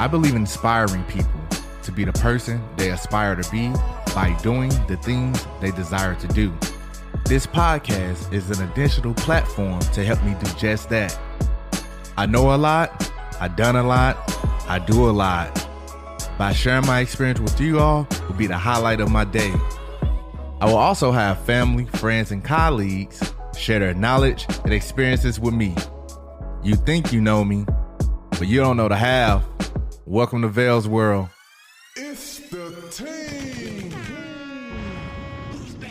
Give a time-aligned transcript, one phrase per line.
[0.00, 1.40] I believe in inspiring people
[1.82, 3.72] to be the person they aspire to be
[4.14, 6.52] by doing the things they desire to do.
[7.24, 11.18] This podcast is an additional platform to help me do just that.
[12.16, 14.16] I know a lot, I done a lot,
[14.68, 15.66] I do a lot.
[16.38, 19.52] By sharing my experience with you all will be the highlight of my day.
[20.60, 25.74] I will also have family, friends, and colleagues share their knowledge and experiences with me.
[26.62, 27.66] You think you know me,
[28.30, 29.44] but you don't know the half.
[30.08, 31.28] Welcome to Vell's World.
[31.94, 33.92] It's the team.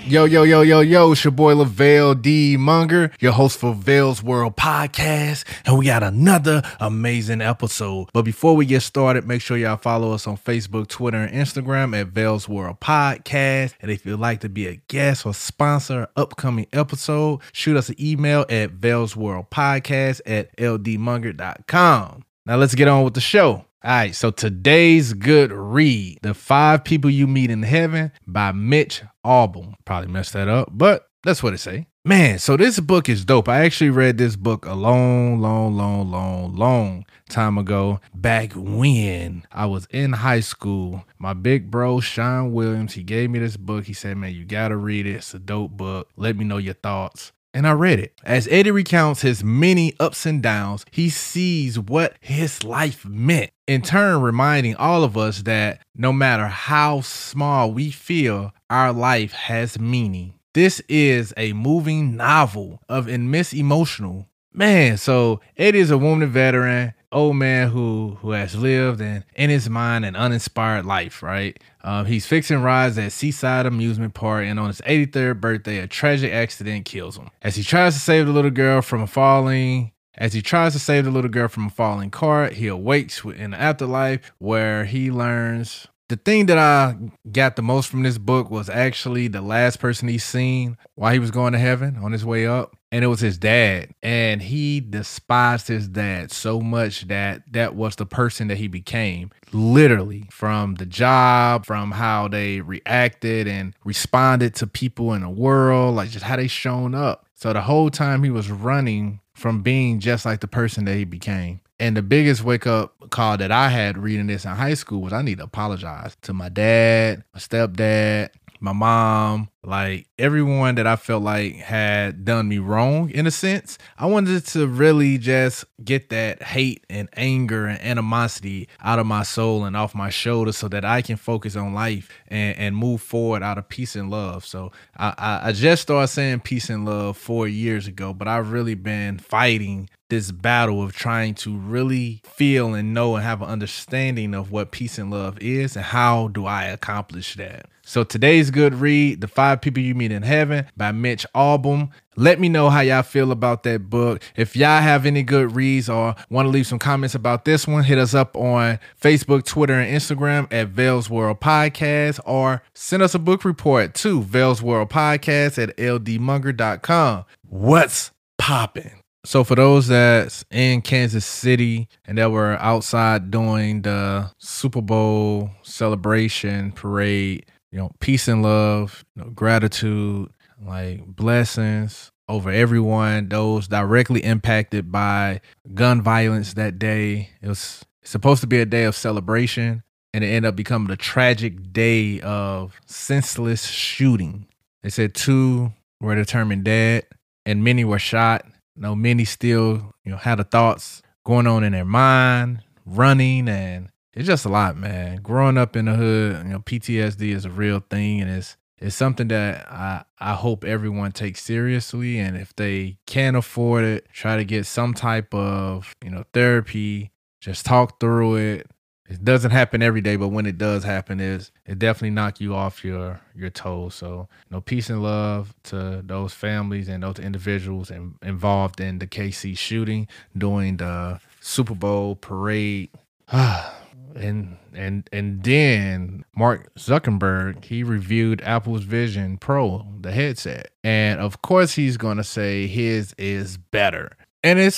[0.07, 2.57] Yo, yo, yo, yo, yo, it's your boy LaVell D.
[2.57, 8.09] Munger, your host for Vell's World Podcast, and we got another amazing episode.
[8.11, 11.95] But before we get started, make sure y'all follow us on Facebook, Twitter, and Instagram
[11.95, 13.75] at Vell's World Podcast.
[13.81, 17.89] And if you'd like to be a guest or sponsor an upcoming episode, shoot us
[17.89, 22.25] an email at Vell's World Podcast at ldmunger.com.
[22.47, 23.66] Now let's get on with the show.
[23.83, 29.03] All right, so today's good read The Five People You Meet in Heaven by Mitch
[29.23, 29.75] Albom.
[29.85, 31.85] Probably messed that up, but that's what it say.
[32.03, 33.47] Man, so this book is dope.
[33.47, 37.99] I actually read this book a long, long, long, long, long time ago.
[38.15, 43.37] Back when I was in high school, my big bro, Sean Williams, he gave me
[43.37, 43.85] this book.
[43.85, 45.17] He said, Man, you gotta read it.
[45.17, 46.09] It's a dope book.
[46.15, 48.13] Let me know your thoughts and I read it.
[48.23, 53.81] As Eddie recounts his many ups and downs, he sees what his life meant, in
[53.81, 59.77] turn, reminding all of us that no matter how small we feel, our life has
[59.79, 60.33] meaning.
[60.53, 64.27] This is a moving novel of immense emotional.
[64.53, 69.49] Man, so Eddie is a wounded veteran, old man who who has lived and in
[69.49, 71.59] his mind an uninspired life, right?
[71.83, 76.33] Um, he's fixing rides at Seaside Amusement Park, and on his 83rd birthday, a tragic
[76.33, 77.29] accident kills him.
[77.41, 81.05] As he tries to save the little girl from falling, as he tries to save
[81.05, 85.87] the little girl from a falling cart, he awakes in the afterlife where he learns.
[86.09, 86.95] The thing that I
[87.31, 91.19] got the most from this book was actually the last person he's seen while he
[91.19, 94.79] was going to heaven on his way up and it was his dad and he
[94.79, 100.75] despised his dad so much that that was the person that he became literally from
[100.75, 106.23] the job from how they reacted and responded to people in the world like just
[106.23, 110.39] how they shown up so the whole time he was running from being just like
[110.39, 111.61] the person that he became.
[111.79, 115.13] And the biggest wake up call that I had reading this in high school was
[115.13, 120.95] I need to apologize to my dad, my stepdad, my mom, like everyone that I
[120.95, 123.77] felt like had done me wrong in a sense.
[123.97, 129.23] I wanted to really just get that hate and anger and animosity out of my
[129.23, 133.01] soul and off my shoulders so that I can focus on life and, and move
[133.01, 134.45] forward out of peace and love.
[134.45, 138.51] So I, I, I just started saying peace and love four years ago, but I've
[138.51, 143.49] really been fighting this battle of trying to really feel and know and have an
[143.49, 147.69] understanding of what peace and love is and how do I accomplish that.
[147.87, 151.89] So today's good read, The Five People You Meet in Heaven by Mitch Albom.
[152.17, 154.21] Let me know how y'all feel about that book.
[154.35, 157.85] If y'all have any good reads or want to leave some comments about this one,
[157.85, 163.15] hit us up on Facebook, Twitter, and Instagram at Vell's World Podcast or send us
[163.15, 167.23] a book report to Vell's World Podcast at ldmunger.com.
[167.47, 169.01] What's popping?
[169.23, 175.51] So for those that's in Kansas City and that were outside doing the Super Bowl
[175.63, 180.29] celebration parade, you know, peace and love, you know, gratitude,
[180.65, 185.41] like blessings over everyone, those directly impacted by
[185.73, 187.29] gun violence that day.
[187.41, 189.83] It was supposed to be a day of celebration
[190.13, 194.47] and it ended up becoming a tragic day of senseless shooting.
[194.83, 197.05] They said two were determined dead
[197.45, 198.45] and many were shot
[198.77, 203.49] you know, many still, you know, had the thoughts going on in their mind, running,
[203.49, 205.21] and it's just a lot, man.
[205.21, 208.95] Growing up in the hood, you know, PTSD is a real thing, and it's it's
[208.95, 214.37] something that I I hope everyone takes seriously, and if they can't afford it, try
[214.37, 217.11] to get some type of you know therapy.
[217.39, 218.67] Just talk through it
[219.09, 222.53] it doesn't happen every day, but when it does happen, is it definitely knock you
[222.53, 223.95] off your your toes.
[223.95, 228.99] So, you know, peace and love to those families and those individuals in, involved in
[228.99, 232.89] the KC shooting during the Super Bowl parade.
[234.15, 241.41] and and and then Mark Zuckerberg he reviewed Apple's Vision Pro, the headset, and of
[241.41, 244.75] course he's gonna say his is better, and it's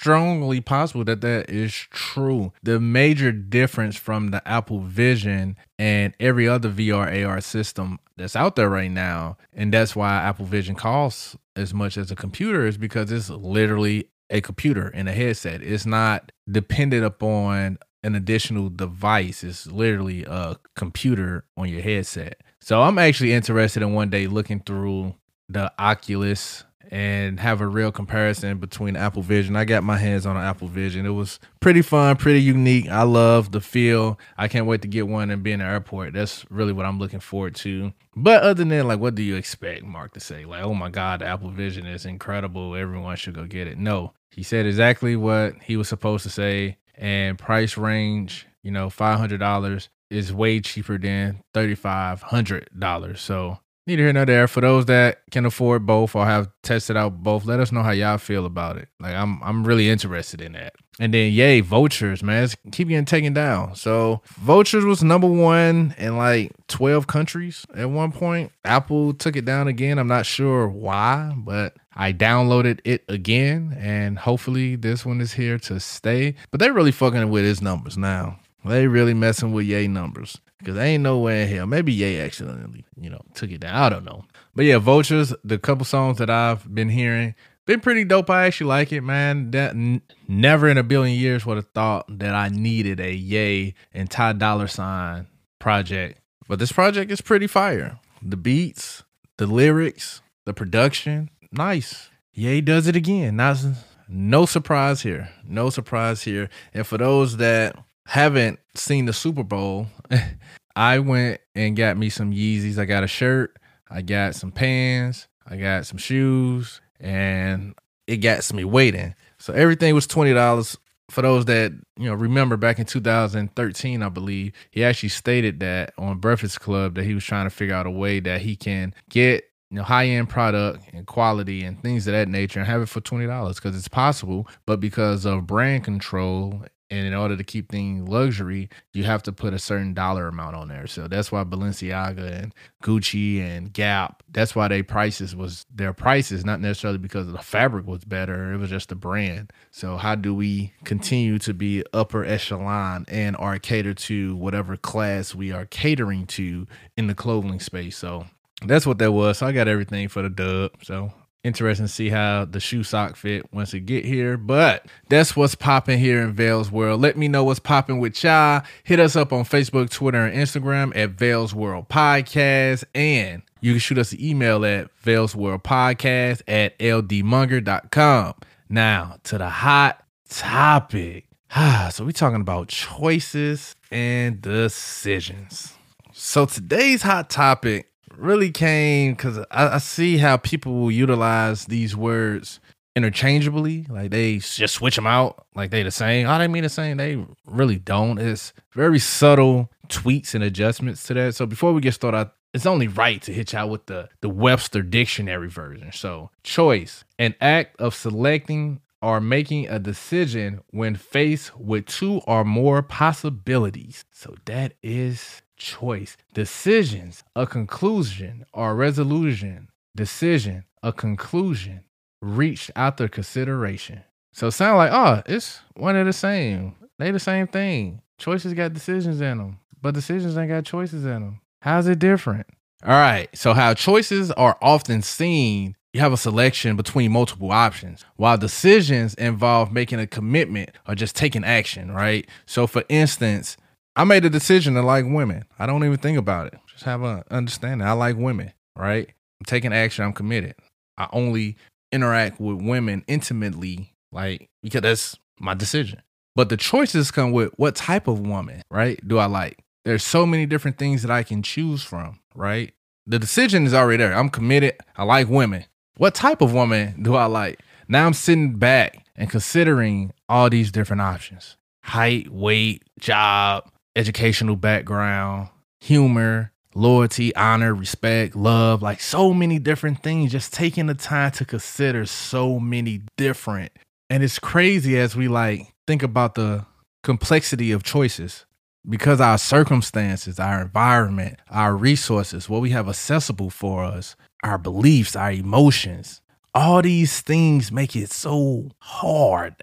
[0.00, 2.52] strongly possible that that is true.
[2.62, 8.56] The major difference from the Apple Vision and every other VR AR system that's out
[8.56, 12.78] there right now, and that's why Apple Vision costs as much as a computer, is
[12.78, 15.62] because it's literally a computer in a headset.
[15.62, 19.44] It's not dependent upon an additional device.
[19.44, 22.40] It's literally a computer on your headset.
[22.60, 25.14] So I'm actually interested in one day looking through
[25.48, 29.54] the Oculus and have a real comparison between Apple Vision.
[29.54, 31.06] I got my hands on an Apple Vision.
[31.06, 32.88] It was pretty fun, pretty unique.
[32.88, 34.18] I love the feel.
[34.36, 36.14] I can't wait to get one and be in the airport.
[36.14, 37.92] That's really what I'm looking forward to.
[38.16, 40.44] But other than like, what do you expect Mark to say?
[40.44, 42.74] Like, oh my God, the Apple Vision is incredible.
[42.74, 43.78] Everyone should go get it.
[43.78, 46.76] No, he said exactly what he was supposed to say.
[47.00, 53.18] And price range, you know, $500 is way cheaper than $3,500.
[53.18, 54.46] So neither here nor there.
[54.46, 57.92] For those that can afford both or have tested out both, let us know how
[57.92, 58.88] y'all feel about it.
[59.00, 60.74] Like I'm I'm really interested in that.
[61.00, 62.44] And then Ye, vultures, man.
[62.44, 63.74] It's keep getting taken down.
[63.74, 68.52] So vultures was number one in like 12 countries at one point.
[68.66, 69.98] Apple took it down again.
[69.98, 75.58] I'm not sure why, but I downloaded it again, and hopefully this one is here
[75.60, 76.34] to stay.
[76.50, 78.38] But they're really fucking with his numbers now.
[78.64, 80.38] They really messing with Ye numbers.
[80.58, 81.66] Because they ain't no way in hell.
[81.66, 83.74] Maybe Ye accidentally, you know, took it down.
[83.74, 84.26] I don't know.
[84.54, 87.34] But yeah, Vultures, the couple songs that I've been hearing,
[87.70, 88.28] been pretty dope.
[88.28, 89.52] I actually like it, man.
[89.52, 93.74] That n- never in a billion years would have thought that I needed a Ye
[93.92, 95.26] and Ty Dolla $ign
[95.60, 96.18] project.
[96.48, 98.00] But this project is pretty fire.
[98.20, 99.04] The beats,
[99.38, 102.10] the lyrics, the production, nice.
[102.32, 103.36] Ye does it again.
[103.36, 103.64] Not,
[104.08, 105.30] no surprise here.
[105.44, 106.48] No surprise here.
[106.74, 107.76] And for those that
[108.06, 109.86] haven't seen the Super Bowl,
[110.74, 112.78] I went and got me some Yeezys.
[112.78, 113.56] I got a shirt,
[113.88, 117.74] I got some pants, I got some shoes, and
[118.06, 119.14] it got me waiting.
[119.38, 120.76] So everything was twenty dollars.
[121.10, 125.92] For those that you know remember back in 2013, I believe he actually stated that
[125.98, 128.94] on Breakfast Club that he was trying to figure out a way that he can
[129.08, 132.82] get you know high end product and quality and things of that nature and have
[132.82, 137.36] it for twenty dollars because it's possible, but because of brand control and in order
[137.36, 140.86] to keep things luxury, you have to put a certain dollar amount on there.
[140.86, 146.44] So that's why Balenciaga and Gucci and Gap, that's why their prices was their prices,
[146.44, 148.52] not necessarily because the fabric was better.
[148.52, 149.52] It was just the brand.
[149.70, 155.34] So how do we continue to be upper echelon and are cater to whatever class
[155.34, 156.66] we are catering to
[156.96, 157.96] in the clothing space?
[157.96, 158.26] So
[158.66, 159.38] that's what that was.
[159.38, 160.72] So I got everything for the dub.
[160.82, 164.36] So interesting to see how the shoe sock fit once it get here.
[164.36, 167.00] But that's what's popping here in Vell's World.
[167.00, 168.62] Let me know what's popping with y'all.
[168.84, 172.84] Hit us up on Facebook, Twitter, and Instagram at Vell's World Podcast.
[172.94, 178.34] And you can shoot us an email at Vell's World Podcast at ldmunger.com.
[178.68, 181.26] Now to the hot topic.
[181.90, 185.74] so we're talking about choices and decisions.
[186.12, 187.89] So today's hot topic
[188.20, 192.60] really came because I, I, see how people will utilize these words
[192.94, 193.86] interchangeably.
[193.88, 196.26] Like they just switch them out, like they the same.
[196.26, 196.96] Oh, they mean the same.
[196.96, 198.18] They really don't.
[198.18, 201.34] It's very subtle tweaks and adjustments to that.
[201.34, 204.82] So before we get started, it's only right to hit y'all with the the Webster
[204.82, 205.92] Dictionary version.
[205.92, 212.44] So choice, an act of selecting or making a decision when faced with two or
[212.44, 214.04] more possibilities.
[214.12, 216.16] So that is choice.
[216.34, 219.68] Decisions, a conclusion or resolution.
[219.94, 221.84] Decision, a conclusion
[222.20, 224.02] reached after consideration.
[224.32, 226.74] So sound like, oh, it's one of the same.
[226.98, 228.02] They the same thing.
[228.18, 231.40] Choices got decisions in them, but decisions ain't got choices in them.
[231.62, 232.46] How's it different?
[232.84, 233.28] All right.
[233.34, 239.14] So how choices are often seen, you have a selection between multiple options, while decisions
[239.14, 242.28] involve making a commitment or just taking action, right?
[242.46, 243.56] So for instance,
[243.96, 245.44] I made a decision to like women.
[245.58, 246.58] I don't even think about it.
[246.66, 247.86] Just have a understanding.
[247.86, 249.08] I like women, right?
[249.08, 250.04] I'm taking action.
[250.04, 250.54] I'm committed.
[250.96, 251.56] I only
[251.92, 256.02] interact with women intimately, like because that's my decision.
[256.36, 259.00] But the choices come with what type of woman, right?
[259.06, 259.58] Do I like?
[259.84, 262.72] There's so many different things that I can choose from, right?
[263.06, 264.14] The decision is already there.
[264.14, 264.74] I'm committed.
[264.96, 265.64] I like women.
[265.96, 267.60] What type of woman do I like?
[267.88, 275.48] Now I'm sitting back and considering all these different options height, weight, job, educational background,
[275.80, 281.44] humor, loyalty, honor, respect, love, like so many different things, just taking the time to
[281.44, 283.72] consider so many different.
[284.08, 286.66] And it's crazy as we like think about the
[287.02, 288.46] complexity of choices
[288.88, 295.14] because our circumstances, our environment, our resources, what we have accessible for us, our beliefs,
[295.14, 296.20] our emotions,
[296.54, 299.54] all these things make it so hard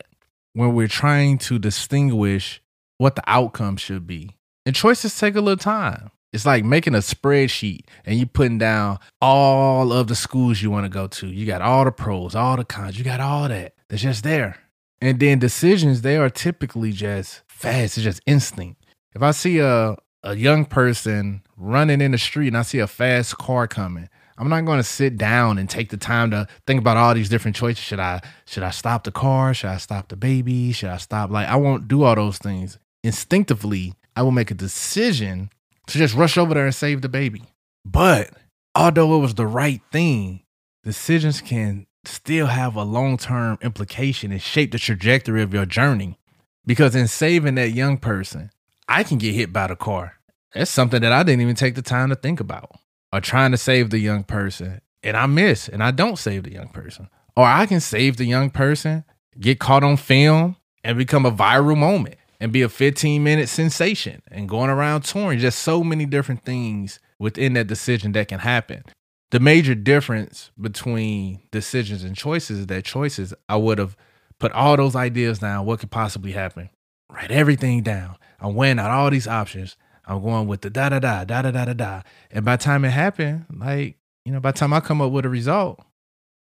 [0.53, 2.62] when we're trying to distinguish
[2.98, 4.36] what the outcome should be.
[4.66, 6.12] And choices take a little time.
[6.34, 10.86] It's like making a spreadsheet and you're putting down all of the schools you want
[10.86, 11.27] to go to.
[11.27, 13.74] You got all the pros, all the cons, you got all that.
[13.89, 14.58] It's just there.
[15.01, 17.98] And then decisions, they are typically just fast.
[17.98, 18.84] It's just instinct.
[19.16, 22.88] If I see a, a young person running in the street and I see a
[22.88, 26.80] fast car coming, I'm not going to sit down and take the time to think
[26.80, 27.84] about all these different choices.
[27.84, 29.54] Should I should I stop the car?
[29.54, 30.72] Should I stop the baby?
[30.72, 31.32] Should I stop?
[31.32, 32.77] Like I won't do all those things.
[33.04, 35.50] Instinctively, I will make a decision
[35.88, 37.44] to just rush over there and save the baby.
[37.86, 38.32] But
[38.75, 40.42] although it was the right thing,
[40.84, 46.18] decisions can still have a long-term implication and shape the trajectory of your journey.
[46.66, 48.50] Because in saving that young person,
[48.89, 50.16] I can get hit by the car.
[50.54, 52.72] That's something that I didn't even take the time to think about
[53.13, 56.54] or trying to save the young person and I miss and I don't save the
[56.54, 57.10] young person.
[57.36, 59.04] Or I can save the young person,
[59.39, 64.22] get caught on film, and become a viral moment and be a 15 minute sensation
[64.29, 65.39] and going around touring.
[65.39, 68.84] Just so many different things within that decision that can happen.
[69.32, 73.98] The major difference between decisions and choices is that choices, I would have
[74.39, 76.70] put all those ideas down, what could possibly happen,
[77.12, 78.15] write everything down.
[78.39, 79.75] I'm weighing out all these options
[80.08, 82.01] I'm going with the da da da da da da da da.
[82.32, 85.12] And by the time it happened, like, you know, by the time I come up
[85.12, 85.82] with a result,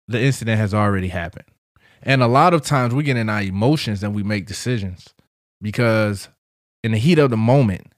[0.06, 1.46] the incident has already happened.
[2.02, 5.08] And a lot of times we get in our emotions and we make decisions
[5.66, 6.28] because
[6.84, 7.92] in the heat of the moment,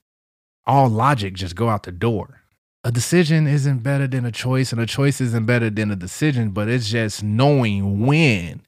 [0.65, 2.41] all logic just go out the door.
[2.83, 6.49] A decision isn't better than a choice, and a choice isn't better than a decision,
[6.49, 8.63] but it's just knowing when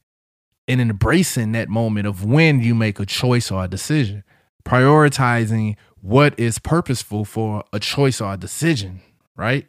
[0.67, 4.23] and embracing that moment of when you make a choice or a decision,
[4.63, 9.01] prioritizing what is purposeful for a choice or a decision,
[9.35, 9.67] right?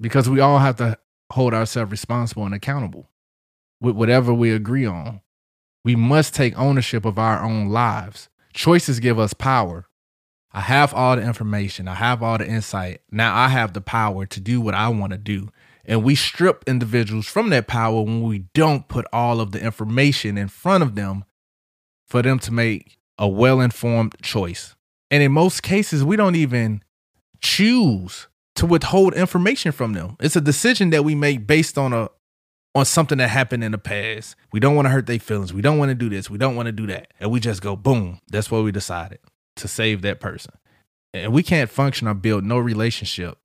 [0.00, 0.98] Because we all have to
[1.30, 3.08] hold ourselves responsible and accountable
[3.80, 5.20] with whatever we agree on.
[5.84, 8.28] We must take ownership of our own lives.
[8.58, 9.86] Choices give us power.
[10.52, 13.02] I have all the information, I have all the insight.
[13.08, 15.50] Now I have the power to do what I want to do.
[15.84, 20.36] And we strip individuals from that power when we don't put all of the information
[20.36, 21.24] in front of them
[22.08, 24.74] for them to make a well informed choice.
[25.08, 26.82] And in most cases, we don't even
[27.40, 30.16] choose to withhold information from them.
[30.18, 32.08] It's a decision that we make based on a
[32.78, 34.36] on something that happened in the past.
[34.52, 35.52] We don't want to hurt their feelings.
[35.52, 36.30] We don't want to do this.
[36.30, 37.12] We don't want to do that.
[37.20, 39.18] And we just go, boom, that's what we decided
[39.56, 40.54] to save that person.
[41.12, 43.38] And we can't function or build no relationship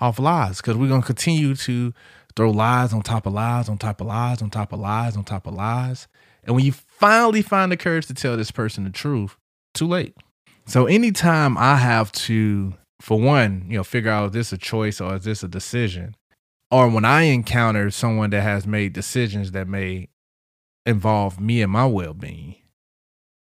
[0.00, 1.92] off lies because we're going to continue to
[2.36, 5.24] throw lies on top of lies on top of lies on top of lies on
[5.24, 6.08] top of lies.
[6.44, 9.36] And when you finally find the courage to tell this person the truth,
[9.74, 10.16] too late.
[10.66, 15.00] So anytime I have to, for one, you know, figure out is this a choice
[15.00, 16.14] or is this a decision,
[16.70, 20.08] or when I encounter someone that has made decisions that may
[20.86, 22.56] involve me and my well being,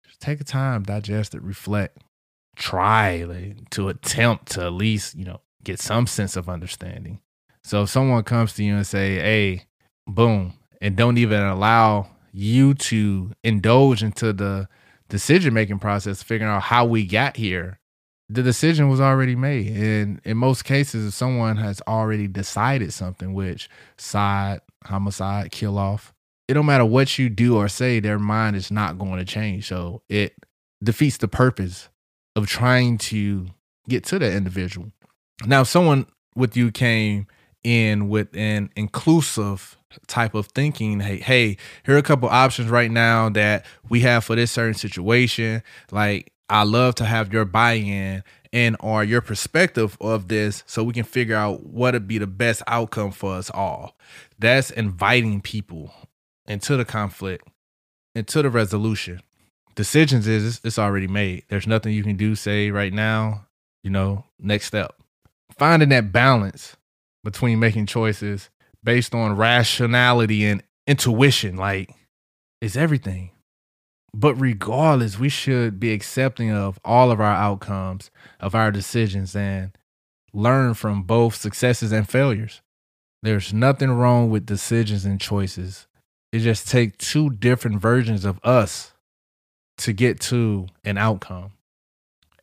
[0.07, 1.99] just take a time, digest it, reflect,
[2.57, 7.21] try like, to attempt to at least, you know, get some sense of understanding.
[7.63, 9.65] So if someone comes to you and say, hey,
[10.07, 14.69] boom, and don't even allow you to indulge into the
[15.09, 17.79] decision making process, figuring out how we got here,
[18.35, 19.69] the decision was already made.
[19.69, 26.13] And in most cases, if someone has already decided something, which side, homicide, kill off,
[26.49, 29.69] it don't matter what you do or say, their mind is not going to change.
[29.69, 30.35] So it
[30.83, 31.89] defeats the purpose
[32.37, 33.47] of trying to
[33.89, 34.91] get to that individual.
[35.47, 37.29] Now, if someone with you came
[37.63, 42.91] in with an inclusive type of thinking hey hey here are a couple options right
[42.91, 45.63] now that we have for this certain situation
[45.93, 48.23] like i love to have your buy-in
[48.53, 52.27] and or your perspective of this so we can figure out what would be the
[52.27, 53.97] best outcome for us all
[54.39, 55.93] that's inviting people
[56.47, 57.49] into the conflict
[58.15, 59.21] into the resolution
[59.75, 63.47] decisions is it's already made there's nothing you can do say right now
[63.83, 64.95] you know next step
[65.59, 66.77] finding that balance
[67.25, 68.51] between making choices
[68.85, 71.57] based on rationality and intuition.
[71.57, 71.91] Like,
[72.61, 73.31] it's everything.
[74.15, 79.77] But regardless, we should be accepting of all of our outcomes, of our decisions, and
[80.33, 82.63] learn from both successes and failures.
[83.23, 85.87] There's nothing wrong with decisions and choices.
[86.33, 88.93] It just takes two different versions of us
[89.79, 91.53] to get to an outcome.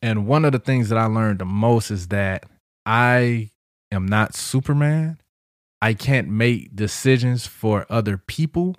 [0.02, 2.44] And one of the things that I learned the most is that
[2.84, 3.50] I
[3.90, 5.18] am not Superman
[5.82, 8.76] I can't make decisions for other people.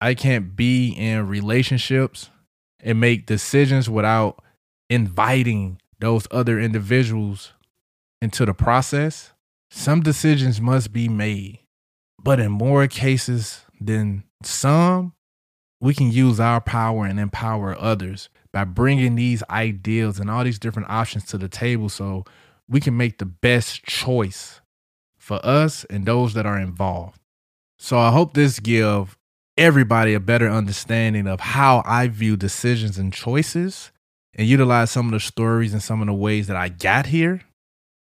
[0.00, 2.30] I can't be in relationships
[2.80, 4.42] and make decisions without
[4.90, 7.52] inviting those other individuals
[8.20, 9.32] into the process.
[9.70, 11.60] Some decisions must be made,
[12.22, 15.14] but in more cases than some,
[15.80, 20.58] we can use our power and empower others by bringing these ideals and all these
[20.58, 22.24] different options to the table so
[22.68, 24.60] we can make the best choice
[25.18, 27.18] for us and those that are involved.
[27.78, 29.18] So I hope this give
[29.56, 33.90] everybody a better understanding of how I view decisions and choices
[34.34, 37.42] and utilize some of the stories and some of the ways that I got here.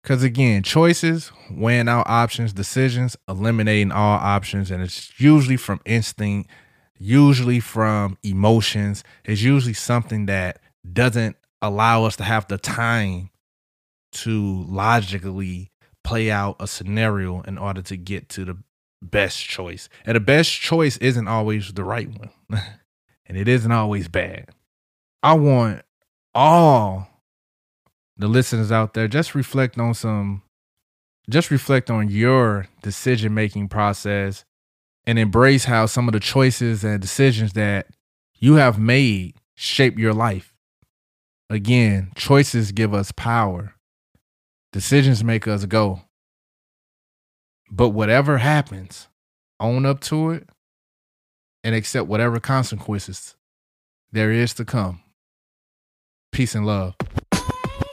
[0.03, 4.71] Because again, choices, weighing out options, decisions, eliminating all options.
[4.71, 6.51] And it's usually from instinct,
[6.99, 9.05] usually from emotions.
[9.25, 13.31] It's usually something that doesn't allow us to have the time
[14.13, 15.71] to logically
[16.03, 18.59] play out a scenario in order to get to the
[19.03, 19.89] best choice.
[20.05, 22.31] And the best choice isn't always the right one,
[23.27, 24.51] and it isn't always bad.
[25.23, 25.83] I want
[26.35, 27.09] all
[28.17, 30.43] the listeners out there just reflect on some,
[31.29, 34.45] just reflect on your decision making process
[35.07, 37.89] and embrace how some of the choices and decisions that
[38.39, 40.55] you have made shape your life.
[41.51, 43.75] Again, choices give us power.
[44.73, 46.03] Decisions make us go.
[47.75, 49.09] But whatever happens,
[49.59, 50.47] own up to it
[51.65, 53.35] and accept whatever consequences
[54.13, 55.01] there is to come.
[56.33, 56.95] Peace and love.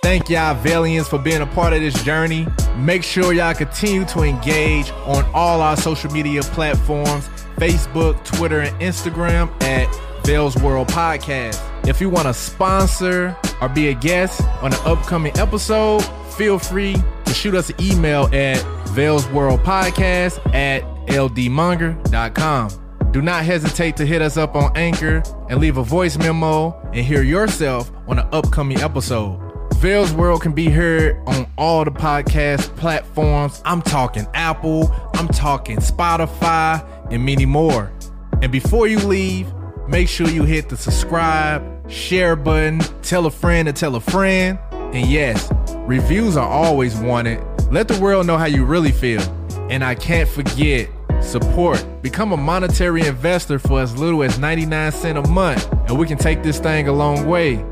[0.04, 2.46] Thank y'all, Valians, for being a part of this journey.
[2.76, 8.82] Make sure y'all continue to engage on all our social media platforms Facebook, Twitter, and
[8.82, 9.94] Instagram at
[10.26, 11.60] Vell's World Podcast.
[11.88, 16.02] If you want to sponsor or be a guest on an upcoming episode,
[16.34, 16.96] feel free
[17.26, 18.64] to shoot us an email at
[19.00, 23.12] Vell's World Podcast at ldmunger.com.
[23.14, 27.06] Do not hesitate to hit us up on Anchor and leave a voice memo and
[27.06, 29.40] hear yourself on an upcoming episode.
[29.76, 33.62] Vell's World can be heard on all the podcast platforms.
[33.64, 37.94] I'm talking Apple, I'm talking Spotify, and many more.
[38.42, 39.48] And before you leave,
[39.88, 44.60] make sure you hit the subscribe, share button, tell a friend to tell a friend.
[44.72, 45.50] And yes,
[45.88, 47.42] reviews are always wanted.
[47.72, 49.22] Let the world know how you really feel.
[49.70, 50.90] And I can't forget
[51.22, 51.86] support.
[52.02, 56.18] Become a monetary investor for as little as 99 cents a month, and we can
[56.18, 57.64] take this thing a long way.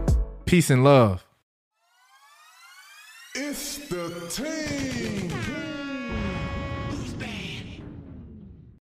[0.46, 1.25] Peace and love.
[3.34, 3.66] Team.